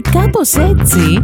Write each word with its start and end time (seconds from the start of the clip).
Και 0.00 0.10
κάπως 0.10 0.54
έτσι... 0.54 1.22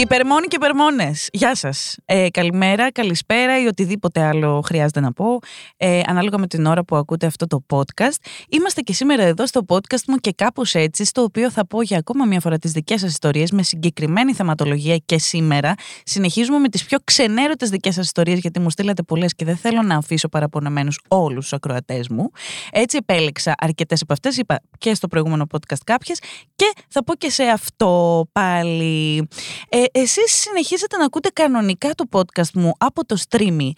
Υπερμόνοι 0.00 0.46
και 0.46 0.56
υπερμόνες. 0.56 1.28
Γεια 1.32 1.54
σας. 1.54 1.96
Ε, 2.04 2.30
καλημέρα, 2.30 2.92
καλησπέρα 2.92 3.62
ή 3.62 3.66
οτιδήποτε 3.66 4.20
άλλο 4.20 4.60
χρειάζεται 4.64 5.00
να 5.00 5.12
πω, 5.12 5.38
ε, 5.76 6.00
ανάλογα 6.06 6.38
με 6.38 6.46
την 6.46 6.66
ώρα 6.66 6.84
που 6.84 6.96
ακούτε 6.96 7.26
αυτό 7.26 7.46
το 7.46 7.64
podcast. 7.68 8.16
Είμαστε 8.48 8.80
και 8.80 8.92
σήμερα 8.92 9.22
εδώ 9.22 9.46
στο 9.46 9.60
podcast 9.68 10.04
μου 10.06 10.16
και 10.16 10.32
κάπως 10.32 10.74
έτσι, 10.74 11.04
στο 11.04 11.22
οποίο 11.22 11.50
θα 11.50 11.66
πω 11.66 11.82
για 11.82 11.98
ακόμα 11.98 12.24
μια 12.24 12.40
φορά 12.40 12.58
τις 12.58 12.72
δικές 12.72 13.00
σας 13.00 13.10
ιστορίες 13.10 13.50
με 13.50 13.62
συγκεκριμένη 13.62 14.32
θεματολογία 14.32 14.96
και 14.96 15.18
σήμερα. 15.18 15.74
Συνεχίζουμε 16.04 16.58
με 16.58 16.68
τις 16.68 16.84
πιο 16.84 16.98
ξενέρωτες 17.04 17.68
δικές 17.68 17.94
σας 17.94 18.04
ιστορίες, 18.04 18.38
γιατί 18.38 18.60
μου 18.60 18.70
στείλατε 18.70 19.02
πολλές 19.02 19.34
και 19.34 19.44
δεν 19.44 19.56
θέλω 19.56 19.82
να 19.82 19.96
αφήσω 19.96 20.28
παραπονεμένους 20.28 21.00
όλους 21.08 21.42
τους 21.42 21.52
ακροατές 21.52 22.08
μου. 22.08 22.30
Έτσι 22.72 22.96
επέλεξα 22.96 23.54
αρκετές 23.58 24.02
από 24.02 24.12
αυτές, 24.12 24.36
είπα 24.36 24.60
και 24.78 24.94
στο 24.94 25.08
προηγούμενο 25.08 25.46
podcast 25.52 25.80
κάποιες 25.84 26.18
και 26.56 26.72
θα 26.88 27.04
πω 27.04 27.14
και 27.14 27.30
σε 27.30 27.42
αυτό 27.42 28.24
πάλι. 28.32 29.28
Ε, 29.68 29.84
εσείς 29.92 30.32
συνεχίζετε 30.32 30.96
να 30.96 31.04
ακούτε 31.04 31.28
κανονικά 31.28 31.90
το 31.94 32.04
podcast 32.10 32.52
μου 32.54 32.72
από 32.78 33.06
το 33.06 33.16
streamy 33.28 33.70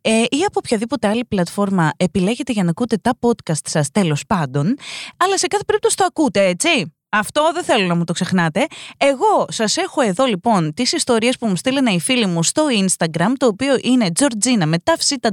ε, 0.00 0.10
ή 0.10 0.42
από 0.46 0.60
οποιαδήποτε 0.64 1.08
άλλη 1.08 1.24
πλατφόρμα 1.24 1.92
επιλέγετε 1.96 2.52
για 2.52 2.64
να 2.64 2.70
ακούτε 2.70 2.96
τα 2.96 3.18
podcast 3.20 3.64
σας 3.64 3.90
τέλος 3.90 4.26
πάντων, 4.26 4.76
αλλά 5.16 5.38
σε 5.38 5.46
κάθε 5.46 5.64
περίπτωση 5.64 5.96
το 5.96 6.04
ακούτε, 6.04 6.44
έτσι; 6.46 6.94
Αυτό 7.12 7.50
δεν 7.54 7.64
θέλω 7.64 7.86
να 7.86 7.94
μου 7.94 8.04
το 8.04 8.12
ξεχνάτε. 8.12 8.66
Εγώ 8.96 9.46
σας 9.48 9.76
έχω 9.76 10.00
εδώ 10.00 10.24
λοιπόν 10.24 10.74
τις 10.74 10.92
ιστορίες 10.92 11.38
που 11.38 11.46
μου 11.46 11.56
στείλανε 11.56 11.90
οι 11.90 12.00
φίλοι 12.00 12.26
μου 12.26 12.42
στο 12.42 12.66
Instagram, 12.84 13.32
το 13.36 13.46
οποίο 13.46 13.78
είναι 13.82 14.10
Georgina 14.20 14.64
με 14.64 14.76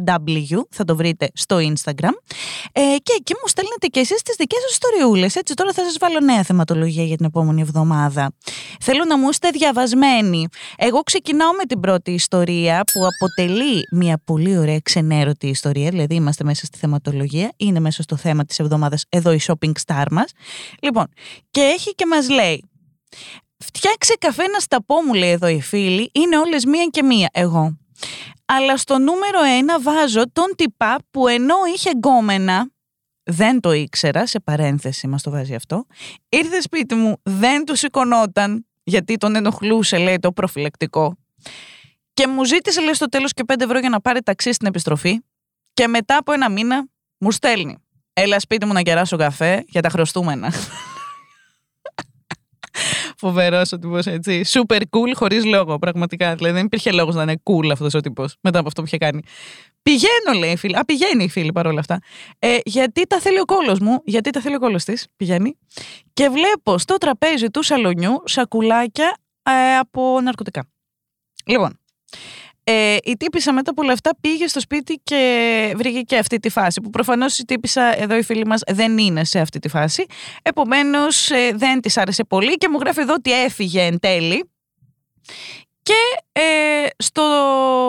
W, 0.06 0.60
θα 0.70 0.84
το 0.84 0.96
βρείτε 0.96 1.30
στο 1.34 1.58
Instagram. 1.58 2.14
Ε, 2.72 2.82
και 3.04 3.14
εκεί 3.18 3.34
μου 3.34 3.48
στέλνετε 3.48 3.88
και 3.88 4.00
εσείς 4.00 4.22
τις 4.22 4.36
δικές 4.36 4.60
σας 4.62 4.72
ιστοριούλες. 4.72 5.36
Έτσι, 5.36 5.54
τώρα 5.54 5.74
θα 5.74 5.84
σας 5.84 5.98
βάλω 6.00 6.20
νέα 6.20 6.44
θεματολογία 6.44 7.04
για 7.04 7.16
την 7.18 7.26
επόμενη 7.26 7.62
εβδομάδα. 7.62 8.32
Θέλω 8.80 9.06
να 9.06 9.18
μου 9.18 9.30
είστε 9.30 9.50
διαβασμένοι. 9.50 10.48
Εγώ 10.78 11.02
ξεκινάω 11.02 11.52
με 11.52 11.64
την 11.64 11.80
πρώτη 11.80 12.12
ιστορία 12.12 12.84
που 12.94 13.00
αποτελεί 13.06 13.88
μια 13.92 14.22
πολύ 14.24 14.58
ωραία 14.58 14.80
ξενέρωτη 14.80 15.48
ιστορία, 15.48 15.90
δηλαδή 15.90 16.16
είμαστε 16.16 16.44
μέσα 16.44 16.66
στη 16.66 16.78
θεματολογία, 16.78 17.52
είναι 17.58 17.80
μέσα 17.80 18.02
στο 18.04 18.16
θέμα 18.16 18.46
της 18.46 18.60
εβδομάδας 18.60 19.06
εδώ 19.10 19.32
η 19.32 19.40
shopping 19.48 19.72
star 19.86 20.06
μας. 20.12 20.32
Λοιπόν, 20.82 21.06
και 21.52 21.67
έχει 21.68 21.96
και 21.96 22.06
μας 22.06 22.30
λέει 22.30 22.70
Φτιάξε 23.58 24.14
καφέ 24.20 24.48
να 24.48 24.60
στα 24.60 24.84
πω 24.84 25.02
μου 25.02 25.14
λέει 25.14 25.30
εδώ 25.32 25.48
η 25.48 25.62
φίλη 25.62 26.10
Είναι 26.14 26.38
όλες 26.38 26.66
μία 26.66 26.86
και 26.86 27.04
μία 27.04 27.30
εγώ 27.34 27.78
Αλλά 28.46 28.78
στο 28.78 28.98
νούμερο 28.98 29.44
ένα 29.58 29.82
βάζω 29.82 30.32
τον 30.32 30.54
τυπά 30.56 30.98
που 31.12 31.28
ενώ 31.28 31.56
είχε 31.76 31.90
γκόμενα 31.90 32.72
δεν 33.30 33.60
το 33.60 33.72
ήξερα, 33.72 34.28
σε 34.28 34.40
παρένθεση 34.40 35.08
μας 35.08 35.22
το 35.22 35.32
βάζει 35.32 35.56
αυτό. 35.56 35.86
Ήρθε 36.30 36.62
σπίτι 36.62 36.96
μου, 36.96 37.18
δεν 37.24 37.66
του 37.66 37.76
σηκωνόταν, 37.76 38.66
γιατί 38.84 39.18
τον 39.18 39.36
ενοχλούσε, 39.36 39.98
λέει, 39.98 40.20
το 40.20 40.32
προφυλακτικό. 40.32 41.16
Και 42.14 42.28
μου 42.28 42.46
ζήτησε, 42.46 42.82
λέει, 42.82 42.94
στο 42.94 43.06
τέλος 43.06 43.34
και 43.34 43.44
5 43.48 43.62
ευρώ 43.62 43.80
για 43.80 43.90
να 43.90 44.02
πάρει 44.02 44.22
ταξί 44.22 44.52
στην 44.52 44.68
επιστροφή. 44.68 45.20
Και 45.74 45.88
μετά 45.88 46.18
από 46.18 46.32
ένα 46.32 46.50
μήνα 46.50 46.88
μου 47.18 47.32
στέλνει. 47.32 47.78
Έλα 48.14 48.40
σπίτι 48.40 48.66
μου 48.66 48.74
να 48.74 48.82
κεράσω 48.82 49.18
καφέ 49.18 49.66
για 49.68 49.82
τα 49.82 49.90
χρωστούμενα. 49.90 50.54
Φοβερός 53.20 53.72
ο 53.72 53.80
τύπος 53.80 54.06
έτσι. 54.06 54.42
Super 54.46 54.80
cool, 54.80 55.12
χωρίς 55.14 55.46
λόγο, 55.46 55.80
πραγματικά. 55.80 56.36
Δηλαδή 56.36 56.56
δεν 56.56 56.66
υπήρχε 56.66 56.92
λόγος 56.92 57.16
να 57.16 57.22
είναι 57.22 57.42
cool 57.44 57.70
αυτός 57.72 57.94
ο 57.94 58.00
τύπος 58.00 58.36
μετά 58.42 58.60
από 58.60 58.68
αυτό 58.68 58.82
που 58.82 58.88
είχε 58.88 58.98
κάνει. 58.98 59.22
Πηγαίνω, 59.82 60.40
λέει 60.40 60.52
η 60.52 60.56
φίλη. 60.56 60.78
Α, 60.78 60.86
πηγαίνει 60.86 61.24
η 61.24 61.30
φίλη 61.30 61.52
παρόλα 61.52 61.80
αυτά. 61.80 62.00
Ε, 62.40 62.58
γιατί 62.66 63.08
τα 63.08 63.20
θέλει 63.20 63.40
ο 63.40 63.46
κόλος 63.46 63.80
μου, 63.80 64.02
γιατί 64.06 64.30
τα 64.30 64.42
θέλει 64.42 64.56
ο 64.56 64.60
κόλος 64.60 64.84
της. 64.84 65.08
Πηγαίνει. 65.16 65.58
Και 66.14 66.30
βλέπω 66.30 66.78
στο 66.78 66.98
τραπέζι 66.98 67.50
του 67.50 67.64
σαλονιού 67.64 68.22
σακουλάκια 68.26 69.18
ε, 69.44 69.78
από 69.78 70.22
ναρκωτικά. 70.22 70.68
Λοιπόν, 71.46 71.80
ε, 72.70 72.98
η 73.04 73.18
τύπησα 73.18 73.54
μετά 73.54 73.72
από 73.72 73.82
όλα 73.82 73.94
αυτά 73.94 74.12
πήγε 74.22 74.48
στο 74.48 74.60
σπίτι 74.60 75.02
και 75.04 75.74
βρήκε 75.76 76.02
και 76.02 76.18
αυτή 76.18 76.40
τη 76.40 76.50
φάση. 76.50 76.82
Που 76.82 76.90
προφανώς 76.90 77.40
η 77.40 77.46
τύπησα, 77.46 78.02
εδώ 78.02 78.18
η 78.18 78.24
φίλη 78.24 78.46
μας, 78.46 78.62
δεν 78.68 78.98
είναι 78.98 79.24
σε 79.24 79.40
αυτή 79.40 79.60
τη 79.60 79.68
φάση. 79.68 80.06
Επομένως 80.42 81.32
ε, 81.32 81.52
δεν 81.56 81.82
της 81.82 81.98
άρεσε 81.98 82.24
πολύ 82.24 82.56
και 82.56 82.70
μου 82.70 82.78
γράφει 82.80 83.00
εδώ 83.02 83.14
ότι 83.14 83.44
έφυγε 83.44 83.82
εν 83.82 84.00
τέλει. 84.00 84.50
Και 85.82 85.94
ε, 86.32 86.42
στο, 86.98 87.22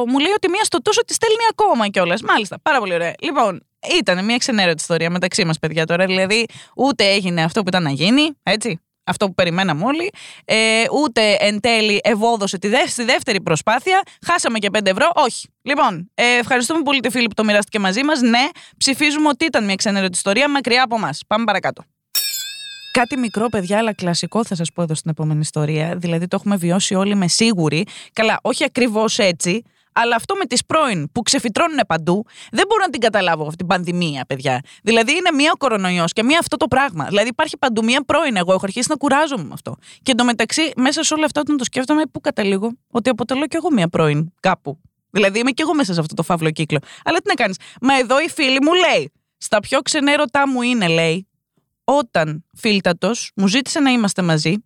μου 0.08 0.18
λέει 0.18 0.32
ότι 0.32 0.48
μία 0.48 0.64
στο 0.64 0.82
τόσο 0.82 1.04
τη 1.04 1.14
στέλνει 1.14 1.42
ακόμα 1.50 1.88
κιόλας. 1.88 2.22
Μάλιστα, 2.22 2.60
πάρα 2.62 2.78
πολύ 2.78 2.94
ωραία. 2.94 3.14
Λοιπόν, 3.20 3.66
ήταν 3.98 4.24
μια 4.24 4.36
ξενέρωτη 4.36 4.80
ιστορία 4.80 5.10
μεταξύ 5.10 5.44
μας, 5.44 5.58
παιδιά 5.58 5.86
τώρα. 5.86 6.06
Δηλαδή, 6.06 6.46
ούτε 6.76 7.04
έγινε 7.04 7.42
αυτό 7.42 7.62
που 7.62 7.68
ήταν 7.68 7.82
να 7.82 7.90
γίνει, 7.90 8.30
έτσι 8.42 8.80
αυτό 9.08 9.26
που 9.26 9.34
περιμέναμε 9.34 9.84
όλοι, 9.84 10.10
ε, 10.44 10.56
ούτε 11.02 11.36
εν 11.38 11.60
τέλει 11.60 12.00
ευόδωσε 12.04 12.58
τη 12.58 12.68
στη 12.88 13.04
δεύτερη 13.04 13.40
προσπάθεια. 13.40 14.02
Χάσαμε 14.26 14.58
και 14.58 14.68
5 14.72 14.90
ευρώ. 14.90 15.10
Όχι. 15.14 15.48
Λοιπόν, 15.62 16.10
ε, 16.14 16.38
ευχαριστούμε 16.38 16.82
πολύ 16.82 17.00
τη 17.00 17.10
φίλη 17.10 17.26
που 17.26 17.34
το 17.34 17.44
μοιράστηκε 17.44 17.78
μαζί 17.78 18.04
μας. 18.04 18.20
Ναι, 18.20 18.48
ψηφίζουμε 18.76 19.28
ότι 19.28 19.44
ήταν 19.44 19.64
μια 19.64 19.74
ξενέρωτη 19.74 20.16
ιστορία 20.16 20.50
μακριά 20.50 20.82
από 20.82 20.96
εμάς. 20.96 21.20
Πάμε 21.26 21.44
παρακάτω. 21.44 21.82
Κάτι 22.92 23.16
μικρό, 23.16 23.48
παιδιά, 23.48 23.78
αλλά 23.78 23.94
κλασικό 23.94 24.44
θα 24.44 24.54
σας 24.54 24.72
πω 24.72 24.82
εδώ 24.82 24.94
στην 24.94 25.10
επόμενη 25.10 25.40
ιστορία. 25.40 25.96
Δηλαδή, 25.96 26.26
το 26.26 26.36
έχουμε 26.36 26.56
βιώσει 26.56 26.94
όλοι 26.94 27.14
με 27.14 27.28
σίγουρη. 27.28 27.86
Καλά, 28.12 28.38
όχι 28.42 28.64
ακριβώς 28.64 29.18
έτσι, 29.18 29.62
αλλά 30.00 30.16
αυτό 30.16 30.34
με 30.34 30.44
τις 30.44 30.64
πρώην 30.64 31.12
που 31.12 31.22
ξεφυτρώνουν 31.22 31.80
παντού, 31.88 32.24
δεν 32.50 32.64
μπορώ 32.68 32.82
να 32.84 32.90
την 32.90 33.00
καταλάβω 33.00 33.44
αυτή 33.44 33.56
την 33.56 33.66
πανδημία, 33.66 34.24
παιδιά. 34.24 34.60
Δηλαδή 34.82 35.12
είναι 35.12 35.30
μία 35.30 35.50
ο 35.54 35.56
κορονοϊός 35.56 36.12
και 36.12 36.22
μία 36.22 36.38
αυτό 36.38 36.56
το 36.56 36.66
πράγμα. 36.66 37.04
Δηλαδή 37.04 37.28
υπάρχει 37.28 37.56
παντού 37.58 37.84
μία 37.84 38.04
πρώην. 38.04 38.36
Εγώ 38.36 38.52
έχω 38.52 38.60
αρχίσει 38.64 38.86
να 38.90 38.96
κουράζομαι 38.96 39.42
με 39.42 39.50
αυτό. 39.52 39.76
Και 40.02 40.10
εντωμεταξύ, 40.10 40.72
μέσα 40.76 41.02
σε 41.02 41.14
όλα 41.14 41.24
αυτά, 41.24 41.40
όταν 41.40 41.56
το 41.56 41.64
σκέφτομαι, 41.64 42.02
πού 42.12 42.20
καταλήγω, 42.20 42.72
ότι 42.90 43.10
αποτελώ 43.10 43.46
κι 43.46 43.56
εγώ 43.56 43.72
μία 43.72 43.88
πρώην 43.88 44.32
κάπου. 44.40 44.80
Δηλαδή 45.10 45.38
είμαι 45.38 45.50
κι 45.50 45.62
εγώ 45.62 45.74
μέσα 45.74 45.94
σε 45.94 46.00
αυτό 46.00 46.14
το 46.14 46.22
φαύλο 46.22 46.50
κύκλο. 46.50 46.78
Αλλά 47.04 47.18
τι 47.18 47.28
να 47.28 47.34
κάνεις; 47.34 47.56
Μα 47.80 47.98
εδώ 47.98 48.20
η 48.20 48.28
φίλη 48.28 48.58
μου 48.62 48.72
λέει. 48.72 49.12
Στα 49.38 49.60
πιο 49.60 49.80
ξενέρωτά 49.80 50.48
μου 50.48 50.62
είναι, 50.62 50.88
λέει, 50.88 51.28
όταν 51.84 52.44
φίλτατος 52.56 53.32
μου 53.36 53.46
ζήτησε 53.46 53.80
να 53.80 53.90
είμαστε 53.90 54.22
μαζί 54.22 54.56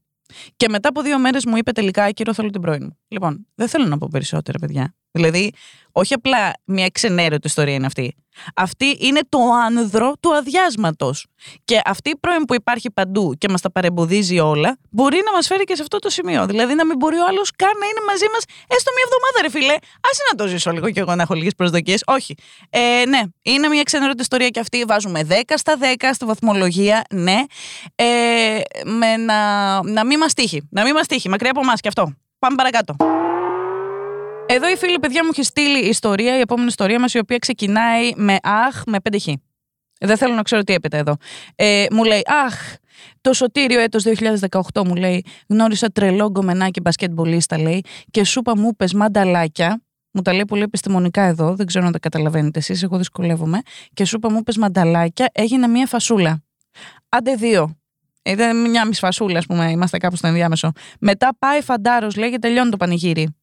και 0.56 0.68
μετά 0.68 0.88
από 0.88 1.02
δύο 1.02 1.18
μέρες 1.18 1.44
μου 1.44 1.56
είπε 1.56 1.72
τελικά, 1.72 2.04
Άκυρο, 2.04 2.34
θέλω 2.34 2.50
την 2.50 2.60
πρώην 2.60 2.82
μου. 2.82 2.98
Λοιπόν, 3.08 3.46
δεν 3.54 3.68
θέλω 3.68 3.86
να 3.86 3.98
πω 3.98 4.08
περισσότερα, 4.10 4.58
παιδιά. 4.58 4.94
Δηλαδή, 5.12 5.52
όχι 5.92 6.14
απλά 6.14 6.52
μια 6.64 6.88
ξενέρωτη 6.88 7.46
ιστορία 7.46 7.74
είναι 7.74 7.86
αυτή. 7.86 8.14
Αυτή 8.56 8.96
είναι 9.00 9.20
το 9.28 9.38
άνδρο 9.66 10.12
του 10.20 10.34
αδειάσματος. 10.34 11.26
Και 11.64 11.80
αυτή 11.84 12.10
η 12.10 12.16
πρώην 12.16 12.44
που 12.44 12.54
υπάρχει 12.54 12.90
παντού 12.90 13.34
και 13.38 13.48
μας 13.48 13.60
τα 13.60 13.72
παρεμποδίζει 13.72 14.38
όλα, 14.38 14.78
μπορεί 14.90 15.20
να 15.24 15.32
μας 15.32 15.46
φέρει 15.46 15.64
και 15.64 15.74
σε 15.74 15.82
αυτό 15.82 15.98
το 15.98 16.10
σημείο. 16.10 16.46
Δηλαδή, 16.46 16.74
να 16.74 16.86
μην 16.86 16.96
μπορεί 16.96 17.16
ο 17.16 17.26
άλλος 17.26 17.50
καν 17.56 17.70
να 17.80 17.86
είναι 17.86 18.00
μαζί 18.06 18.24
μας 18.32 18.44
έστω 18.66 18.90
μια 18.94 19.04
εβδομάδα, 19.04 19.42
ρε 19.42 19.50
φίλε. 19.50 19.88
Άσε 20.10 20.22
να 20.30 20.36
το 20.36 20.46
ζήσω 20.46 20.70
λίγο 20.70 20.90
κι 20.90 20.98
εγώ 20.98 21.14
να 21.14 21.22
έχω 21.22 21.34
λίγες 21.34 21.54
προσδοκίες. 21.54 22.02
Όχι. 22.06 22.34
Ε, 22.70 23.02
ναι, 23.08 23.20
είναι 23.42 23.68
μια 23.68 23.82
ξενέρωτη 23.82 24.22
ιστορία 24.22 24.48
και 24.48 24.60
αυτή. 24.60 24.84
Βάζουμε 24.86 25.26
10 25.28 25.32
στα 25.54 25.76
10 25.80 26.10
στη 26.12 26.24
βαθμολογία, 26.24 27.04
ναι. 27.10 27.38
Ε, 27.94 28.04
με 28.84 29.16
να, 29.16 29.82
να 29.82 30.04
μην 30.04 30.18
μας 30.18 30.32
τύχει. 30.32 30.68
Να 30.70 30.82
μην 30.84 30.94
μας 30.94 31.06
τύχει. 31.06 31.28
Μακριά 31.28 31.50
από 31.50 31.60
εμάς 31.60 31.80
κι 31.80 31.88
αυτό. 31.88 32.12
Πάμε 32.38 32.56
παρακάτω. 32.56 32.96
Εδώ 34.54 34.70
η 34.70 34.76
φίλη 34.76 34.98
παιδιά 34.98 35.24
μου 35.24 35.30
έχει 35.32 35.42
στείλει 35.42 35.78
ιστορία, 35.78 36.36
η 36.36 36.40
επόμενη 36.40 36.68
ιστορία 36.68 37.00
μας, 37.00 37.14
η 37.14 37.18
οποία 37.18 37.38
ξεκινάει 37.38 38.10
με 38.16 38.36
Αχ 38.42 38.82
με 38.86 38.98
5 39.10 39.32
Δεν 40.00 40.16
θέλω 40.16 40.34
να 40.34 40.42
ξέρω 40.42 40.62
τι 40.62 40.72
έπεται 40.72 40.96
εδώ. 40.96 41.16
Ε, 41.54 41.86
μου 41.90 42.04
λέει 42.04 42.22
Αχ, 42.46 42.74
το 43.20 43.32
σωτήριο 43.32 43.80
έτος 43.80 44.04
2018 44.72 44.84
μου 44.86 44.94
λέει 44.94 45.24
Γνώρισα 45.48 45.88
τρελό 45.88 46.30
γκομενάκι 46.30 46.80
μπασκετμπολίστα 46.80 47.58
λέει 47.58 47.84
Και 48.10 48.24
σούπα 48.24 48.56
μου 48.56 48.76
πες 48.76 48.92
μανταλάκια 48.92 49.82
μου 50.12 50.22
τα 50.22 50.32
λέει 50.32 50.44
πολύ 50.44 50.62
επιστημονικά 50.62 51.22
εδώ, 51.22 51.54
δεν 51.54 51.66
ξέρω 51.66 51.86
αν 51.86 51.92
τα 51.92 51.98
καταλαβαίνετε 51.98 52.58
εσείς, 52.58 52.82
εγώ 52.82 52.96
δυσκολεύομαι. 52.96 53.58
Και 53.92 54.04
σούπα 54.04 54.30
μου 54.30 54.42
πες 54.42 54.56
μανταλάκια, 54.56 55.30
έγινε 55.32 55.66
μία 55.66 55.86
φασούλα. 55.86 56.42
Άντε 57.08 57.34
δύο. 57.34 57.76
Ήταν 58.24 58.70
μια 58.70 58.86
μισή 58.86 59.00
φασούλα, 59.00 59.38
ας 59.38 59.46
πούμε, 59.46 59.70
είμαστε 59.70 59.98
κάπου 59.98 60.16
στο 60.16 60.26
ενδιάμεσο. 60.26 60.72
Μετά 61.00 61.36
πάει 61.38 61.62
φαντάρος, 61.62 62.16
λέει 62.16 62.30
και 62.30 62.38
τελειώνει 62.38 62.70
το 62.70 62.76
πανηγύρι. 62.76 63.34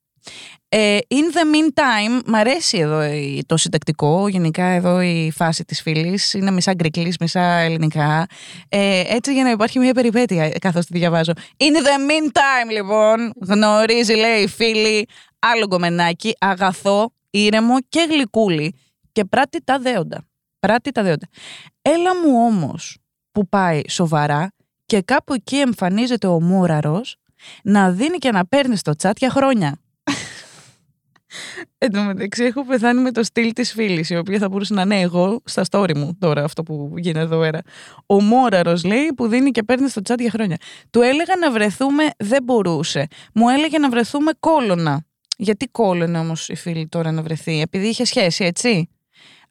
Ε, 0.72 0.98
in 1.08 1.36
the 1.36 1.56
meantime, 1.56 2.22
μ' 2.26 2.36
αρέσει 2.36 2.78
εδώ 2.78 3.02
το 3.46 3.58
συντακτικό, 3.58 4.28
γενικά 4.28 4.66
εδώ 4.66 5.02
η 5.02 5.32
φάση 5.36 5.66
της 5.66 5.82
φίλης, 5.82 6.34
είναι 6.34 6.52
μισά 6.52 6.74
γκρικλής, 6.74 7.18
μισά 7.18 7.42
ελληνικά, 7.42 8.26
ε, 8.70 9.04
έτσι 9.08 9.34
για 9.34 9.44
να 9.44 9.50
υπάρχει 9.50 9.80
μια 9.80 9.94
περιπέτεια 9.94 10.50
καθώς 10.50 10.86
τη 10.86 10.98
διαβάζω. 10.98 11.32
In 11.58 11.76
the 11.86 12.12
meantime, 12.12 12.72
λοιπόν, 12.72 13.34
γνωρίζει, 13.42 14.14
λέει 14.14 14.42
η 14.42 14.48
φίλη, 14.48 15.08
άλλο 15.40 15.66
γκομενάκι, 15.66 16.36
αγαθό, 16.40 17.12
ήρεμο 17.30 17.76
και 17.90 18.08
γλυκούλι 18.10 18.76
και 19.12 19.26
πράττει 19.26 19.64
τα 19.64 19.80
δέοντα. 19.80 20.28
Πράττει 20.60 20.92
τα 20.92 21.04
δέοντα. 21.04 21.28
Έλα 21.82 22.16
μου 22.16 22.46
όμως 22.46 22.98
που 23.32 23.48
πάει 23.48 23.82
σοβαρά 23.90 24.52
και 24.86 25.02
κάπου 25.02 25.34
εκεί 25.34 25.56
εμφανίζεται 25.60 26.28
ο 26.28 26.42
Μούραρος 26.42 27.16
να 27.64 27.92
δίνει 27.92 28.18
και 28.18 28.32
να 28.32 28.46
παίρνει 28.46 28.76
στο 28.76 28.96
τσάτ 28.96 29.18
για 29.18 29.30
χρόνια. 29.30 29.80
Εν 31.78 31.92
τω 31.92 32.02
μεταξύ, 32.02 32.44
έχω 32.44 32.66
πεθάνει 32.66 33.02
με 33.02 33.12
το 33.12 33.24
στυλ 33.24 33.54
της 33.54 33.72
φίλης, 33.72 34.10
η 34.10 34.18
οποία 34.18 34.40
θα 34.40 34.50
μπορούσε 34.50 34.74
να 34.74 34.82
είναι 34.82 35.00
εγώ 35.00 35.42
στα 35.46 35.64
story 35.70 35.96
μου 35.96 36.18
τώρα, 36.20 36.44
αυτό 36.44 36.64
που 36.64 36.94
γίνεται 36.98 37.26
εδώ 37.26 37.40
πέρα. 37.40 37.62
Ο 38.06 38.22
Μόραρος 38.22 38.84
λέει 38.84 39.14
που 39.16 39.28
δίνει 39.28 39.52
και 39.52 39.64
παίρνει 39.64 39.90
στο 39.90 40.02
chat 40.10 40.20
για 40.20 40.30
χρόνια. 40.30 40.58
Του 40.90 41.02
έλεγα 41.02 41.36
να 41.40 41.52
βρεθούμε, 41.52 42.04
δεν 42.18 42.44
μπορούσε. 42.44 43.08
Μου 43.34 43.50
έλεγε 43.50 43.78
να 43.78 43.90
βρεθούμε 43.90 44.32
κόλωνα. 44.40 45.04
Γιατί 45.38 45.68
κόλωνε 45.68 46.20
όμως 46.20 46.50
η 46.50 46.56
φίλη 46.56 46.88
τώρα 46.88 47.12
να 47.12 47.22
βρεθεί, 47.22 47.62
επειδή 47.62 47.88
είχε 47.88 48.06
σχέση, 48.06 48.44
έτσι; 48.44 48.90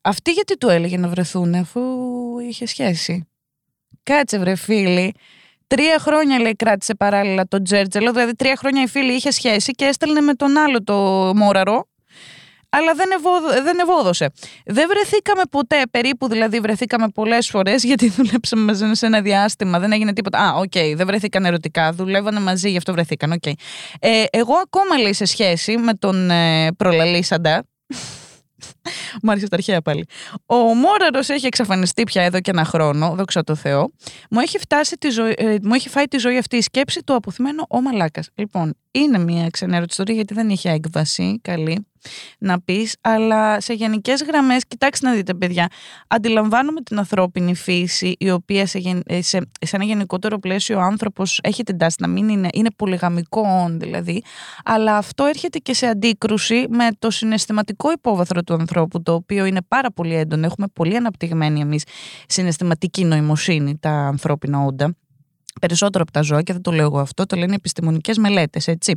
Αυτή 0.01 0.33
γιατί 0.33 0.57
του 0.57 0.69
έλεγε 0.69 0.97
να 0.97 1.09
βρεθούν, 1.09 1.55
αφού 1.55 1.81
είχε 2.49 2.67
σχέση; 2.67 3.29
Κάτσε 4.03 4.39
βρε 4.39 4.55
φίλη. 4.55 5.15
Τρία 5.69 5.99
χρόνια 5.99 6.39
λέει 6.39 6.57
κράτησε 6.57 6.95
παράλληλα 6.95 7.47
τον 7.49 7.65
Τζέρτζελο, 7.65 8.13
δηλαδή 8.13 8.35
τρία 8.35 8.57
χρόνια 8.57 8.83
η 8.83 8.87
φίλη 8.87 9.13
είχε 9.13 9.31
σχέση 9.31 9.73
και 9.73 9.85
έστελνε 9.85 10.21
με 10.21 10.35
τον 10.35 10.57
άλλο 10.57 10.85
το 10.85 10.95
Μόραρο, 11.35 11.89
αλλά 12.69 12.95
δεν, 12.95 13.11
ευόδο, 13.11 13.63
δεν 13.63 13.79
ευόδωσε. 13.79 14.31
Δεν 14.65 14.89
βρεθήκαμε 14.89 15.43
ποτέ, 15.51 15.83
περίπου 15.91 16.29
δηλαδή 16.29 16.61
βρεθήκαμε 16.61 17.09
πολλές 17.09 17.49
φορές, 17.49 17.85
γιατί 17.85 18.09
δουλέψαμε 18.17 18.63
μαζί 18.63 18.85
σε 18.93 19.07
ένα 19.07 19.21
διάστημα, 19.21 19.79
δεν 19.79 19.93
έγινε 19.93 20.13
τίποτα. 20.13 20.39
Α, 20.39 20.55
OK, 20.55 20.71
okay, 20.75 20.93
δεν 20.97 21.07
βρεθήκαν 21.07 21.45
ερωτικά, 21.45 21.93
δουλεύανε 21.93 22.41
μαζί, 22.41 22.71
γι' 22.71 22.77
αυτό 22.77 22.93
βρεθήκαν. 22.93 23.41
Okay. 23.41 23.53
Ε, 24.01 24.25
εγώ 24.31 24.55
ακόμα 24.55 24.99
λέει 25.03 25.13
σε 25.13 25.25
σχέση 25.25 25.77
με 25.77 25.95
τον 25.95 26.31
ε, 26.31 26.73
προλαλήσαντα, 26.73 27.65
μου 29.23 29.31
άρεσε 29.31 29.49
τα 29.49 29.57
αρχαία 29.57 29.83
πάλι. 29.83 30.05
Ο 30.47 30.57
Μόραρος 30.57 31.29
έχει 31.29 31.47
εξαφανιστεί 31.47 32.03
πια 32.03 32.23
εδώ 32.23 32.41
και 32.41 32.51
ένα 32.51 32.65
χρόνο, 32.65 33.15
δόξα 33.15 33.45
τω 33.45 33.55
Θεώ. 33.55 33.91
Μου 34.31 34.41
έχει, 34.41 34.59
φτάσει 34.59 34.97
τη 34.97 35.09
ζωή, 35.09 35.35
ε, 35.37 35.57
μου 35.63 35.75
έχει 35.75 35.89
φάει 35.89 36.05
τη 36.05 36.19
ζωή 36.19 36.39
αυτή 36.39 36.57
η 36.57 36.61
σκέψη 36.61 37.03
του 37.03 37.15
αποθυμένο 37.15 37.67
ο 37.69 37.81
Μαλάκας. 37.81 38.29
Λοιπόν, 38.35 38.75
είναι 38.91 39.19
μια 39.19 39.49
ξενέρωτη 39.51 39.91
ιστορία 39.91 40.15
γιατί 40.15 40.35
δεν 40.35 40.49
είχε 40.49 40.71
έκβαση 40.71 41.41
καλή 41.43 41.87
να 42.39 42.61
πεις, 42.61 42.97
αλλά 43.01 43.61
σε 43.61 43.73
γενικές 43.73 44.23
γραμμές, 44.23 44.67
κοιτάξτε 44.67 45.09
να 45.09 45.15
δείτε, 45.15 45.35
παιδιά. 45.35 45.69
Αντιλαμβάνομαι 46.09 46.81
την 46.81 46.99
ανθρώπινη 46.99 47.55
φύση, 47.55 48.15
η 48.19 48.31
οποία 48.31 48.67
σε, 48.67 49.03
ε, 49.07 49.23
σε, 49.23 49.51
σε 49.61 49.77
ένα 49.77 49.85
γενικότερο 49.85 50.39
πλαίσιο 50.39 50.79
ο 50.79 50.81
άνθρωπος 50.81 51.41
έχει 51.43 51.63
την 51.63 51.79
τάση 51.79 51.97
να 52.01 52.09
μην 52.09 52.29
είναι, 52.29 52.49
είναι 52.53 52.71
πολυγαμικό 52.77 53.67
δηλαδή, 53.71 54.23
αλλά 54.65 54.97
αυτό 54.97 55.25
έρχεται 55.25 55.59
και 55.59 55.75
σε 55.75 55.87
αντίκρουση 55.87 56.67
με 56.69 56.89
το 56.99 57.11
συναισθηματικό 57.11 57.93
υπόβαθρο 57.93 58.43
του 58.43 58.55
ανθρώπου, 58.55 59.03
το 59.03 59.13
οποίο 59.15 59.45
είναι 59.45 59.61
πάρα 59.69 59.91
πολύ 59.91 60.15
έντονο. 60.15 60.47
Έχουμε 60.47 60.67
πολύ 60.73 60.97
αναπτυγμένη 60.97 61.61
εμείς 61.61 61.83
συναισθηματική 62.27 63.05
νοημοσύνη, 63.05 63.79
τα 63.79 63.91
ανθρώπινα 63.91 64.65
όντα 64.65 64.95
περισσότερο 65.59 66.03
από 66.03 66.13
τα 66.13 66.21
ζώα 66.21 66.43
και 66.43 66.53
δεν 66.53 66.63
το 66.63 66.71
λέω 66.71 66.85
εγώ 66.85 66.99
αυτό, 66.99 67.27
το 67.27 67.37
λένε 67.37 67.55
επιστημονικές 67.55 68.19
μελέτες, 68.19 68.67
έτσι. 68.67 68.95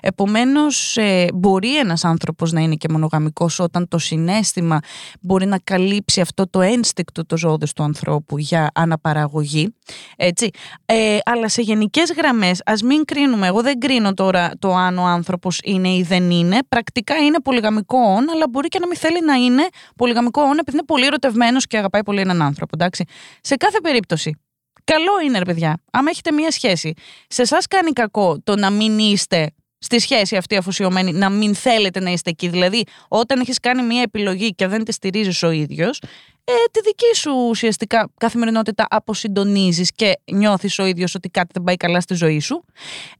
Επομένως, 0.00 0.96
ε, 0.96 1.28
μπορεί 1.34 1.78
ένας 1.78 2.04
άνθρωπος 2.04 2.52
να 2.52 2.60
είναι 2.60 2.74
και 2.74 2.88
μονογαμικός 2.90 3.58
όταν 3.58 3.88
το 3.88 3.98
συνέστημα 3.98 4.78
μπορεί 5.20 5.46
να 5.46 5.58
καλύψει 5.58 6.20
αυτό 6.20 6.48
το 6.50 6.60
ένστικτο 6.60 7.26
το 7.26 7.36
ζώδες 7.36 7.72
του 7.72 7.82
ανθρώπου 7.82 8.38
για 8.38 8.70
αναπαραγωγή, 8.74 9.74
έτσι. 10.16 10.50
Ε, 10.86 11.18
αλλά 11.24 11.48
σε 11.48 11.62
γενικές 11.62 12.12
γραμμές, 12.16 12.62
ας 12.64 12.82
μην 12.82 13.04
κρίνουμε, 13.04 13.46
εγώ 13.46 13.62
δεν 13.62 13.78
κρίνω 13.78 14.14
τώρα 14.14 14.50
το 14.58 14.74
αν 14.74 14.98
ο 14.98 15.04
άνθρωπος 15.04 15.60
είναι 15.64 15.88
ή 15.88 16.02
δεν 16.02 16.30
είναι, 16.30 16.58
πρακτικά 16.68 17.16
είναι 17.16 17.40
πολυγαμικό 17.40 17.98
όν, 17.98 18.30
αλλά 18.30 18.48
μπορεί 18.50 18.68
και 18.68 18.78
να 18.78 18.86
μην 18.86 18.96
θέλει 18.96 19.24
να 19.24 19.34
είναι 19.34 19.62
πολυγαμικό 19.96 20.42
όν 20.42 20.58
επειδή 20.58 20.76
είναι 20.76 20.86
πολύ 20.86 21.06
ερωτευμένος 21.06 21.66
και 21.66 21.78
αγαπάει 21.78 22.02
πολύ 22.02 22.20
έναν 22.20 22.42
άνθρωπο, 22.42 22.70
εντάξει. 22.74 23.04
Σε 23.40 23.56
κάθε 23.56 23.80
περίπτωση, 23.80 24.43
Καλό 24.84 25.20
είναι, 25.24 25.38
ρε 25.38 25.44
παιδιά, 25.44 25.82
άμα 25.92 26.10
έχετε 26.10 26.32
μία 26.32 26.50
σχέση. 26.50 26.92
Σε 27.28 27.42
εσάς 27.42 27.66
κάνει 27.66 27.92
κακό 27.92 28.40
το 28.44 28.56
να 28.56 28.70
μην 28.70 28.98
είστε 28.98 29.50
στη 29.78 29.98
σχέση 29.98 30.36
αυτή 30.36 30.56
αφοσιωμένη, 30.56 31.12
να 31.12 31.30
μην 31.30 31.54
θέλετε 31.54 32.00
να 32.00 32.10
είστε 32.10 32.30
εκεί. 32.30 32.48
Δηλαδή, 32.48 32.84
όταν 33.08 33.40
έχεις 33.40 33.60
κάνει 33.60 33.82
μία 33.82 34.02
επιλογή 34.02 34.54
και 34.54 34.66
δεν 34.66 34.84
τη 34.84 34.92
στηρίζεις 34.92 35.42
ο 35.42 35.50
ίδιος, 35.50 36.00
ε, 36.44 36.52
τη 36.70 36.80
δική 36.80 37.14
σου 37.16 37.46
ουσιαστικά 37.48 38.10
καθημερινότητα 38.18 38.86
αποσυντονίζεις 38.90 39.92
και 39.92 40.12
νιώθεις 40.32 40.78
ο 40.78 40.84
ίδιος 40.84 41.14
ότι 41.14 41.28
κάτι 41.28 41.48
δεν 41.52 41.62
πάει 41.62 41.76
καλά 41.76 42.00
στη 42.00 42.14
ζωή 42.14 42.40
σου. 42.40 42.64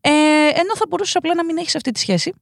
Ε, 0.01 0.11
ενώ 0.55 0.77
θα 0.77 0.85
μπορούσες 0.89 1.17
απλά 1.17 1.35
να 1.35 1.45
μην 1.45 1.57
έχεις 1.57 1.75
αυτή 1.75 1.91
τη 1.91 1.99
σχέση 2.01 2.33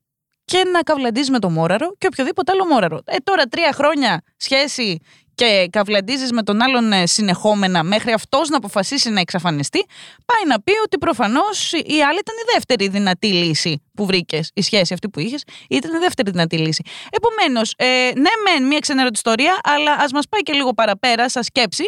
και 0.44 0.64
να 0.72 0.82
καυλαντίζει 0.82 1.30
με 1.30 1.38
το 1.38 1.50
μόραρο 1.50 1.94
και 1.98 2.06
οποιοδήποτε 2.06 2.52
άλλο 2.52 2.66
μόραρο. 2.66 3.00
Ε, 3.04 3.16
τώρα 3.24 3.44
τρία 3.44 3.72
χρόνια 3.72 4.22
σχέση 4.36 4.98
και 5.34 5.68
καυλαντίζει 5.70 6.34
με 6.34 6.42
τον 6.42 6.62
άλλον 6.62 6.92
ε, 6.92 7.06
συνεχόμενα 7.06 7.82
μέχρι 7.82 8.12
αυτός 8.12 8.48
να 8.48 8.56
αποφασίσει 8.56 9.10
να 9.10 9.20
εξαφανιστεί, 9.20 9.84
πάει 10.26 10.46
να 10.46 10.62
πει 10.62 10.72
ότι 10.84 10.98
προφανώς 10.98 11.72
η 11.72 12.02
άλλη 12.08 12.18
ήταν 12.18 12.36
η 12.46 12.52
δεύτερη 12.52 12.88
δυνατή 12.88 13.32
λύση 13.32 13.82
που 13.94 14.06
βρήκες, 14.06 14.50
η 14.54 14.62
σχέση 14.62 14.92
αυτή 14.92 15.08
που 15.08 15.20
είχες, 15.20 15.42
ήταν 15.68 15.94
η 15.94 15.98
δεύτερη 15.98 16.30
δυνατή 16.30 16.58
λύση. 16.58 16.82
Επομένως, 17.10 17.74
ε, 17.76 18.10
ναι, 18.14 18.30
μεν 18.44 18.66
μία 18.66 18.78
ξενέρωτη 18.78 19.14
ιστορία, 19.14 19.60
αλλά 19.62 19.92
ας 19.92 20.12
μας 20.12 20.28
πάει 20.28 20.40
και 20.40 20.52
λίγο 20.52 20.72
παραπέρα 20.72 21.28
σαν 21.28 21.42
σκέψη 21.42 21.84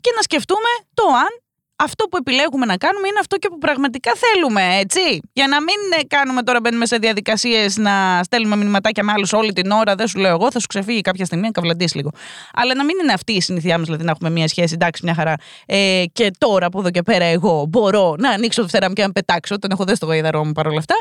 και 0.00 0.12
να 0.16 0.22
σκεφτούμε 0.22 0.70
το 0.94 1.04
αν 1.06 1.47
αυτό 1.78 2.04
που 2.04 2.16
επιλέγουμε 2.16 2.66
να 2.66 2.76
κάνουμε 2.76 3.08
είναι 3.08 3.18
αυτό 3.20 3.36
και 3.36 3.48
που 3.48 3.58
πραγματικά 3.58 4.12
θέλουμε, 4.14 4.62
έτσι. 4.78 5.20
Για 5.32 5.46
να 5.46 5.60
μην 5.60 5.76
ε, 5.98 6.02
κάνουμε 6.06 6.42
τώρα, 6.42 6.60
μπαίνουμε 6.60 6.86
σε 6.86 6.96
διαδικασίες 6.96 7.76
να 7.76 8.20
στέλνουμε 8.22 8.56
μηνυματάκια 8.56 9.04
με 9.04 9.12
άλλους 9.12 9.32
όλη 9.32 9.52
την 9.52 9.70
ώρα. 9.70 9.94
Δεν 9.94 10.06
σου 10.06 10.18
λέω 10.18 10.30
εγώ, 10.30 10.50
θα 10.50 10.58
σου 10.58 10.66
ξεφύγει 10.66 11.00
κάποια 11.00 11.24
στιγμή, 11.24 11.44
να 11.44 11.50
καυλαντήσει 11.50 11.96
λίγο. 11.96 12.10
Αλλά 12.54 12.74
να 12.74 12.84
μην 12.84 12.96
είναι 13.02 13.12
αυτή 13.12 13.32
η 13.32 13.40
συνήθειά 13.40 13.78
μας, 13.78 13.86
δηλαδή 13.86 14.04
να 14.04 14.10
έχουμε 14.10 14.30
μια 14.30 14.48
σχέση, 14.48 14.74
εντάξει, 14.74 15.04
μια 15.04 15.14
χαρά. 15.14 15.34
Ε, 15.66 16.04
και 16.12 16.30
τώρα 16.38 16.66
από 16.66 16.78
εδώ 16.78 16.90
και 16.90 17.02
πέρα 17.02 17.24
εγώ 17.24 17.64
μπορώ 17.68 18.14
να 18.18 18.30
ανοίξω 18.30 18.62
το 18.62 18.68
φτερά 18.68 18.88
μου 18.88 18.94
και 18.94 19.02
να 19.02 19.12
πετάξω. 19.12 19.58
Τον 19.58 19.70
έχω 19.70 19.84
δει 19.84 19.94
στο 19.94 20.06
γαϊδαρό 20.06 20.44
μου 20.44 20.52
παρόλα 20.52 20.78
αυτά. 20.78 20.94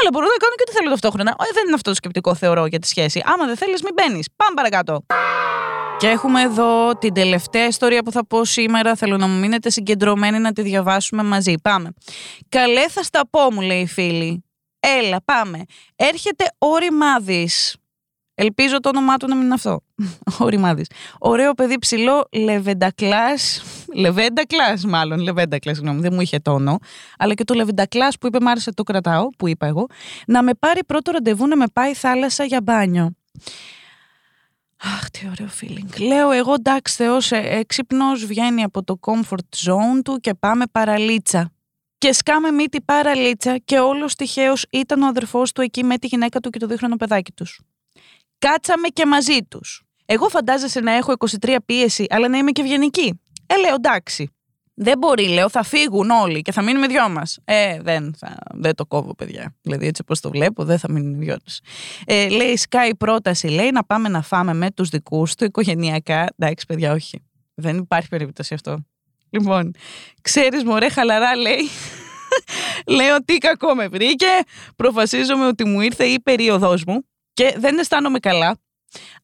Αλλά 0.00 0.08
μπορώ 0.12 0.26
να 0.26 0.36
κάνω 0.36 0.54
και 0.56 0.64
τι 0.64 0.72
θέλω 0.72 0.90
ταυτόχρονα. 0.90 1.30
Ε, 1.30 1.52
δεν 1.54 1.62
είναι 1.66 1.74
αυτό 1.74 1.90
το 1.90 1.96
σκεπτικό, 1.96 2.34
θεωρώ, 2.34 2.66
για 2.66 2.78
τη 2.78 2.86
σχέση. 2.86 3.22
Άμα 3.24 3.46
δεν 3.46 3.56
θέλεις, 3.56 3.82
μην 3.82 3.92
μπαίνεις. 3.94 4.28
Πάμε 4.36 4.54
παρακάτω. 4.54 5.04
Και 5.98 6.06
έχουμε 6.06 6.42
εδώ 6.42 6.98
την 6.98 7.12
τελευταία 7.12 7.66
ιστορία 7.66 8.02
που 8.02 8.10
θα 8.10 8.26
πω 8.26 8.44
σήμερα. 8.44 8.94
Θέλω 8.94 9.16
να 9.16 9.26
μου 9.26 9.38
μείνετε 9.38 9.70
συγκεντρωμένοι 9.70 10.38
να 10.38 10.52
τη 10.52 10.62
διαβάσουμε 10.62 11.22
μαζί. 11.22 11.54
Πάμε. 11.62 11.92
Καλέ 12.48 12.88
θα 12.88 13.02
στα 13.02 13.28
πω, 13.30 13.52
μου 13.52 13.60
λέει 13.60 13.80
η 13.80 13.86
φίλη. 13.86 14.44
Έλα, 14.80 15.22
πάμε. 15.24 15.64
Έρχεται 15.96 16.44
ο 16.58 16.76
Ρημάδης. 16.76 17.76
Ελπίζω 18.34 18.80
το 18.80 18.88
όνομά 18.88 19.16
του 19.16 19.28
να 19.28 19.34
μην 19.34 19.44
είναι 19.44 19.54
αυτό. 19.54 19.80
Ο 20.40 20.48
Ρημάδης. 20.48 20.86
Ωραίο 21.18 21.52
παιδί 21.52 21.78
ψηλό, 21.78 22.28
λεβεντακλάς. 22.32 23.62
Λεβέντακλάς 23.94 24.84
μάλλον, 24.84 25.18
λεβέντακλάς, 25.18 25.76
συγγνώμη, 25.76 26.00
δεν 26.00 26.12
μου 26.14 26.20
είχε 26.20 26.38
τόνο. 26.38 26.78
Αλλά 27.18 27.34
και 27.34 27.44
το 27.44 27.54
λεβεντακλάς 27.54 28.18
που 28.18 28.26
είπε 28.26 28.40
μ' 28.40 28.48
άρεσε 28.48 28.72
το 28.72 28.82
κρατάω, 28.82 29.28
που 29.38 29.48
είπα 29.48 29.66
εγώ. 29.66 29.86
Να 30.26 30.42
με 30.42 30.54
πάρει 30.58 30.84
πρώτο 30.84 31.10
ραντεβού 31.10 31.46
να 31.46 31.56
με 31.56 31.64
πάει 31.72 31.94
θάλασσα 31.94 32.44
για 32.44 32.60
μπάνιο. 32.62 33.10
Αχ, 34.84 35.10
τι 35.10 35.26
ωραίο 35.26 35.48
feeling. 35.60 36.00
Λέω 36.06 36.30
εγώ 36.30 36.54
εντάξει 36.54 36.94
Θεός 36.94 37.32
έξυπνος 37.32 38.24
βγαίνει 38.24 38.62
από 38.62 38.84
το 38.84 38.98
comfort 39.00 39.66
zone 39.66 40.02
του 40.04 40.18
και 40.20 40.34
πάμε 40.34 40.64
παραλίτσα. 40.72 41.52
Και 41.98 42.12
σκάμε 42.12 42.50
μύτη 42.50 42.80
παραλίτσα 42.80 43.58
και 43.58 43.78
όλος 43.78 44.14
τυχαίως 44.14 44.66
ήταν 44.70 45.02
ο 45.02 45.06
αδερφός 45.06 45.52
του 45.52 45.60
εκεί 45.60 45.84
με 45.84 45.98
τη 45.98 46.06
γυναίκα 46.06 46.40
του 46.40 46.50
και 46.50 46.58
το 46.58 46.66
δίχρονο 46.66 46.96
παιδάκι 46.96 47.32
τους. 47.32 47.60
Κάτσαμε 48.38 48.88
και 48.88 49.06
μαζί 49.06 49.42
τους. 49.48 49.82
Εγώ 50.04 50.28
φαντάζεσαι 50.28 50.80
να 50.80 50.92
έχω 50.92 51.12
23 51.40 51.56
πίεση 51.66 52.06
αλλά 52.08 52.28
να 52.28 52.38
είμαι 52.38 52.50
και 52.50 52.60
ευγενική. 52.60 53.20
Ε, 53.46 53.56
λέω 53.56 53.74
εντάξει. 53.74 54.33
Δεν 54.76 54.98
μπορεί, 54.98 55.28
λέω, 55.28 55.48
θα 55.48 55.62
φύγουν 55.62 56.10
όλοι 56.10 56.42
και 56.42 56.52
θα 56.52 56.62
μείνουμε 56.62 56.86
δυο 56.86 57.08
μας. 57.08 57.38
Ε, 57.44 57.80
δεν, 57.80 58.14
θα, 58.18 58.36
δεν 58.54 58.74
το 58.74 58.86
κόβω, 58.86 59.14
παιδιά. 59.14 59.54
Δηλαδή, 59.62 59.86
έτσι 59.86 60.02
όπως 60.04 60.20
το 60.20 60.30
βλέπω, 60.30 60.64
δεν 60.64 60.78
θα 60.78 60.90
μείνουν 60.92 61.18
δυο 61.18 61.36
μα. 61.46 62.14
Ε, 62.14 62.28
λέει, 62.28 62.56
σκάει 62.56 62.94
πρόταση, 62.94 63.46
λέει, 63.46 63.70
να 63.70 63.84
πάμε 63.84 64.08
να 64.08 64.22
φάμε 64.22 64.54
με 64.54 64.70
τους 64.70 64.88
δικούς 64.88 65.34
του 65.34 65.44
οικογενειακά. 65.44 66.26
Εντάξει, 66.38 66.66
παιδιά, 66.66 66.92
όχι. 66.92 67.22
Δεν 67.54 67.76
υπάρχει 67.76 68.08
περίπτωση 68.08 68.54
αυτό. 68.54 68.84
Λοιπόν, 69.30 69.74
ξέρεις, 70.22 70.64
μωρέ, 70.64 70.88
χαλαρά, 70.88 71.36
λέει. 71.36 71.68
Λέω 72.96 73.24
τι 73.24 73.38
κακό 73.38 73.74
με 73.74 73.88
βρήκε. 73.88 74.26
Προφασίζομαι 74.76 75.46
ότι 75.46 75.64
μου 75.64 75.80
ήρθε 75.80 76.04
η 76.04 76.20
περίοδός 76.20 76.84
μου 76.84 77.06
και 77.32 77.54
δεν 77.58 77.78
αισθάνομαι 77.78 78.18
καλά 78.18 78.58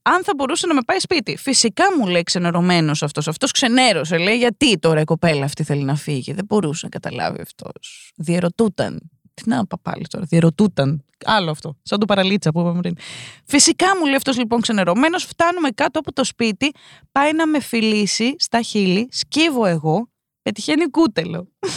αν 0.02 0.24
θα 0.24 0.32
μπορούσε 0.36 0.66
να 0.66 0.74
με 0.74 0.80
πάει 0.86 0.98
σπίτι. 0.98 1.36
Φυσικά 1.36 1.84
μου 1.98 2.06
λέει 2.06 2.22
ξενερωμένος 2.22 3.02
αυτός. 3.02 3.28
Αυτός 3.28 3.50
ξενέρωσε. 3.50 4.18
Λέει 4.18 4.36
γιατί 4.36 4.78
τώρα 4.78 5.00
η 5.00 5.04
κοπέλα 5.04 5.44
αυτή 5.44 5.62
θέλει 5.62 5.82
να 5.82 5.94
φύγει; 5.94 6.32
Δεν 6.32 6.44
μπορούσε 6.44 6.80
να 6.82 6.98
καταλάβει 6.98 7.40
αυτός. 7.40 8.12
Διερωτούταν. 8.16 9.10
Τι 9.34 9.48
να 9.48 9.60
είπα 9.62 9.78
πάλι 9.82 10.06
τώρα. 10.08 10.24
Διερωτούταν. 10.24 11.04
Άλλο 11.24 11.50
αυτό. 11.50 11.76
Σαν 11.82 11.98
το 11.98 12.06
παραλίτσα 12.06 12.50
που 12.50 12.60
είπαμε 12.60 12.80
πριν. 12.80 12.96
Φυσικά 13.44 13.86
μου 13.98 14.04
λέει 14.04 14.14
αυτός 14.14 14.36
λοιπόν 14.36 14.60
ξενερωμένος. 14.60 15.24
Φτάνουμε 15.24 15.70
κάτω 15.70 15.98
από 15.98 16.12
το 16.12 16.24
σπίτι. 16.24 16.72
Πάει 17.12 17.32
να 17.32 17.46
με 17.46 17.60
φιλήσει 17.60 18.34
στα 18.38 18.62
χείλη. 18.62 19.08
Σκύβω 19.10 19.66
εγώ. 19.66 20.08
Πετυχαίνει 20.42 20.90
κούτελο. 20.90 21.48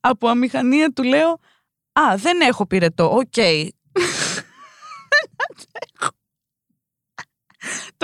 από 0.00 0.28
αμηχανία 0.28 0.90
του 0.90 1.02
λέω 1.02 1.38
Α, 2.00 2.16
δεν 2.16 2.40
έχω 2.40 2.66
πυρετό. 2.66 3.16
OK. 3.16 3.26
Okay. 3.36 3.68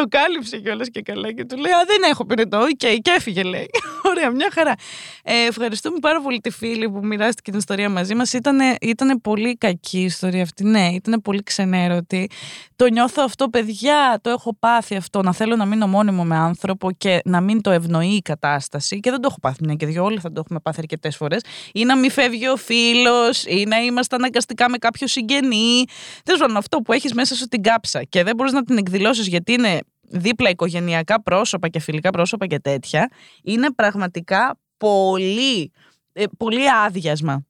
Το 0.00 0.06
κάλυψε 0.08 0.58
κιόλας 0.58 0.88
και 0.90 1.02
καλά 1.02 1.32
και 1.32 1.44
του 1.44 1.56
λέει 1.56 1.72
Α, 1.72 1.84
δεν 1.86 2.10
έχω 2.10 2.24
πυρετό. 2.26 2.58
OK, 2.58 2.68
okay, 2.68 2.98
και 3.02 3.10
έφυγε, 3.16 3.42
λέει. 3.42 3.70
Ωραία, 4.10 4.30
μια 4.30 4.48
χαρά. 4.52 4.74
Ε, 5.22 5.46
ευχαριστούμε 5.46 5.98
πάρα 6.00 6.20
πολύ 6.20 6.38
τη 6.40 6.50
φίλη 6.50 6.90
που 6.90 7.06
μοιράστηκε 7.06 7.50
την 7.50 7.58
ιστορία 7.58 7.88
μαζί 7.88 8.14
μας. 8.14 8.32
Ήτανε, 8.32 8.76
ήτανε 8.80 9.18
πολύ 9.18 9.56
κακή 9.56 9.98
η 9.98 10.04
ιστορία 10.04 10.42
αυτή. 10.42 10.64
Ναι, 10.64 10.88
ήταν 10.88 11.20
πολύ 11.22 11.42
ξενέρωτη. 11.42 12.30
Το 12.76 12.86
νιώθω 12.86 13.22
αυτό, 13.22 13.48
παιδιά. 13.48 14.18
Το 14.22 14.30
έχω 14.30 14.56
πάθει 14.58 14.96
αυτό. 14.96 15.22
Να 15.22 15.32
θέλω 15.32 15.56
να 15.56 15.64
μείνω 15.64 15.86
μόνιμο 15.86 16.24
με 16.24 16.36
άνθρωπο 16.36 16.90
και 16.92 17.20
να 17.24 17.40
μην 17.40 17.60
το 17.60 17.70
ευνοεί 17.70 18.14
η 18.14 18.22
κατάσταση. 18.22 19.00
Και 19.00 19.10
δεν 19.10 19.20
το 19.20 19.28
έχω 19.30 19.40
πάθει 19.40 19.64
μια 19.64 19.74
και 19.74 19.86
δυο. 19.86 20.04
Όλοι 20.04 20.18
θα 20.20 20.32
το 20.32 20.40
έχουμε 20.44 20.60
πάθει 20.60 20.78
αρκετές 20.80 21.16
φορές. 21.16 21.40
Ή 21.72 21.84
να 21.84 21.96
μην 21.96 22.10
φεύγει 22.10 22.48
ο 22.48 22.56
φίλος, 22.56 23.44
ή 23.44 23.64
να 23.68 23.76
είμαστε 23.76 24.16
αναγκαστικά 24.16 24.70
με 24.70 24.78
κάποιο 24.78 25.06
συγγενή. 25.06 25.84
Τέλος 26.24 26.40
πάντων, 26.40 26.56
αυτό 26.56 26.78
που 26.78 26.92
έχεις 26.92 27.14
μέσα 27.14 27.34
σου 27.34 27.46
την 27.48 27.62
κάψα 27.62 28.02
και 28.02 28.22
δεν 28.22 28.34
μπορείς 28.36 28.52
να 28.52 28.62
την 28.62 28.76
εκδηλώσεις 28.76 29.26
γιατί 29.26 29.52
είναι 29.52 29.80
δίπλα 30.10 30.50
οικογενειακά 30.50 31.22
πρόσωπα 31.22 31.68
και 31.68 31.80
φιλικά 31.80 32.10
πρόσωπα 32.10 32.46
και 32.46 32.58
τέτοια, 32.58 33.10
είναι 33.42 33.72
πραγματικά 33.72 34.58
πολύ, 34.76 35.72
ε, 36.12 36.24
πολύ 36.36 36.70
άδιασμα. 36.70 37.44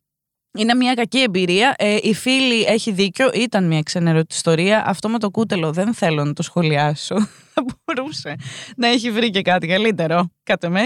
Είναι 0.52 0.74
μια 0.74 0.94
κακή 0.94 1.18
εμπειρία. 1.18 1.74
Ε, 1.78 1.96
η 2.02 2.14
φίλη 2.14 2.62
έχει 2.62 2.92
δίκιο. 2.92 3.30
Ήταν 3.34 3.66
μια 3.66 3.82
ξενερωτή 3.82 4.34
ιστορία. 4.34 4.84
Αυτό 4.86 5.08
με 5.08 5.18
το 5.18 5.30
κούτελο 5.30 5.72
δεν 5.72 5.94
θέλω 5.94 6.24
να 6.24 6.32
το 6.32 6.42
σχολιάσω. 6.42 7.16
Θα 7.54 7.64
μπορούσε 7.84 8.34
να 8.76 8.88
έχει 8.88 9.10
βρει 9.10 9.30
και 9.30 9.42
κάτι 9.42 9.66
καλύτερο. 9.66 10.30
Κάτε 10.42 10.68
με. 10.68 10.80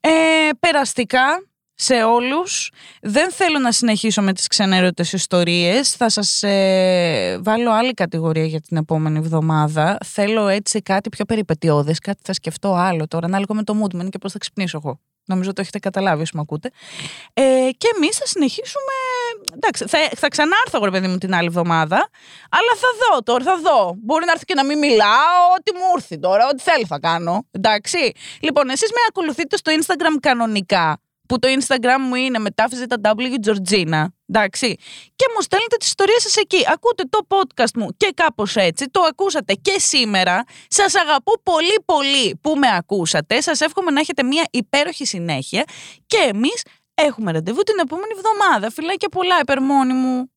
Ε, 0.00 0.10
περαστικά 0.60 1.22
σε 1.74 1.94
όλους. 2.02 2.70
Δεν 3.02 3.30
θέλω 3.30 3.58
να 3.58 3.72
συνεχίσω 3.72 4.22
με 4.22 4.32
τις 4.32 4.46
ξενέρωτες 4.46 5.12
ιστορίες. 5.12 5.92
Θα 5.92 6.08
σας 6.08 6.42
ε, 6.42 7.38
βάλω 7.42 7.72
άλλη 7.72 7.92
κατηγορία 7.92 8.44
για 8.44 8.60
την 8.60 8.76
επόμενη 8.76 9.18
εβδομάδα. 9.18 9.98
Θέλω 10.04 10.48
έτσι 10.48 10.82
κάτι 10.82 11.08
πιο 11.08 11.24
περιπετειώδες, 11.24 11.98
κάτι 11.98 12.20
θα 12.24 12.32
σκεφτώ 12.32 12.74
άλλο 12.74 13.08
τώρα, 13.08 13.26
ανάλογα 13.26 13.54
με 13.54 13.62
το 13.62 13.82
mood 13.82 13.94
μου 13.94 14.08
και 14.08 14.18
πώς 14.18 14.32
θα 14.32 14.38
ξυπνήσω 14.38 14.80
εγώ. 14.84 15.00
Νομίζω 15.26 15.52
το 15.52 15.60
έχετε 15.60 15.78
καταλάβει 15.78 16.22
όσο 16.22 16.32
με 16.34 16.40
ακούτε. 16.40 16.70
Ε, 17.32 17.42
και 17.78 17.88
εμείς 17.96 18.16
θα 18.16 18.26
συνεχίσουμε. 18.26 18.94
Εντάξει, 19.54 19.84
θα, 19.86 19.98
θα 20.16 20.28
ξανάρθω 20.28 20.78
εγώ, 20.82 20.90
παιδί 20.90 21.08
μου, 21.08 21.18
την 21.18 21.34
άλλη 21.34 21.46
εβδομάδα. 21.46 22.08
Αλλά 22.50 22.72
θα 22.76 22.88
δω 23.00 23.22
τώρα, 23.22 23.44
θα 23.44 23.56
δω. 23.56 23.94
Μπορεί 24.02 24.24
να 24.24 24.32
έρθει 24.32 24.44
και 24.44 24.54
να 24.54 24.64
μην 24.64 24.78
μιλάω, 24.78 25.40
ό,τι 25.58 25.72
μου 25.74 25.84
έρθει 25.96 26.18
τώρα, 26.18 26.46
ό,τι 26.52 26.62
θέλει 26.62 26.84
θα 26.84 26.98
κάνω. 26.98 27.46
Εντάξει. 27.50 28.12
Λοιπόν, 28.40 28.68
εσείς 28.68 28.90
με 28.90 29.00
ακολουθείτε 29.08 29.56
στο 29.56 29.72
Instagram 29.78 30.16
κανονικά 30.20 30.98
που 31.28 31.38
το 31.38 31.48
Instagram 31.48 31.98
μου 32.00 32.14
είναι 32.14 32.38
μετάφυση 32.38 32.86
τα 32.86 32.96
W 33.02 33.46
Georgina. 33.46 34.06
Εντάξει. 34.26 34.76
Και 35.16 35.26
μου 35.34 35.40
στέλνετε 35.40 35.76
τις 35.76 35.86
ιστορίες 35.86 36.22
σας 36.22 36.36
εκεί. 36.36 36.64
Ακούτε 36.72 37.04
το 37.08 37.18
podcast 37.28 37.72
μου 37.74 37.88
και 37.96 38.12
κάπως 38.14 38.56
έτσι. 38.56 38.86
Το 38.90 39.00
ακούσατε 39.00 39.54
και 39.54 39.74
σήμερα. 39.78 40.44
Σας 40.68 40.94
αγαπώ 40.94 41.32
πολύ 41.42 41.82
πολύ 41.84 42.38
που 42.40 42.54
με 42.56 42.66
ακούσατε. 42.76 43.40
Σας 43.40 43.60
εύχομαι 43.60 43.90
να 43.90 44.00
έχετε 44.00 44.22
μια 44.22 44.44
υπέροχη 44.50 45.04
συνέχεια. 45.04 45.64
Και 46.06 46.30
εμείς 46.32 46.62
έχουμε 46.94 47.32
ραντεβού 47.32 47.62
την 47.62 47.78
επόμενη 47.78 48.12
εβδομάδα. 48.16 48.70
Φιλάκια 48.70 49.08
πολλά, 49.08 49.38
υπερμόνη 49.40 49.92
μου. 49.92 50.33